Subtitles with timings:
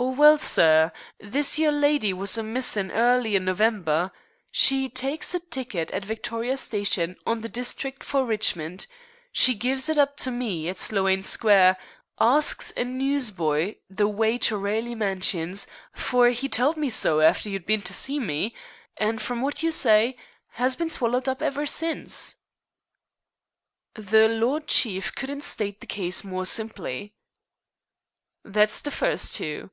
[0.00, 4.12] "Well, sir, this yer lydy was a missin' early in November.
[4.52, 8.86] She tykes a ticket at Victoria Station on the District for Richmond;
[9.32, 11.78] she gives it up to me at Sloane Square,
[12.16, 17.66] arsks a newsboy the w'y to Raleigh Mansions, for 'e tell'd me so after you'd
[17.66, 18.54] bin to see me,
[18.98, 20.14] an' from what you s'y,
[20.58, 22.36] 'as bin swallered up ever since."
[23.96, 27.14] "The Lord Chief couldn't state the case more simply."
[28.44, 29.70] "That's the first two.